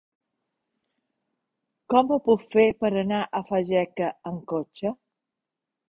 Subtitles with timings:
[1.95, 4.99] Com ho puc fer per anar a Fageca amb cotxe?